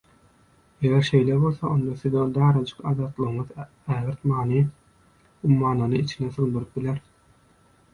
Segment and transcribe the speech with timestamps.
[0.87, 3.55] Eger şeýle bolsa onda siziň darajyk azatlygyňyz
[3.99, 4.59] ägirt many
[5.51, 7.03] ummanyny içine sygdyryp biler.